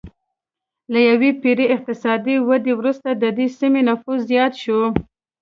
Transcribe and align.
له 0.91 0.99
یوې 1.09 1.31
پېړۍ 1.41 1.67
اقتصادي 1.75 2.35
ودې 2.47 2.73
وروسته 2.77 3.09
د 3.13 3.23
دې 3.37 3.47
سیمې 3.59 3.81
نفوس 3.89 4.19
زیات 4.31 4.53
شو 4.63 4.79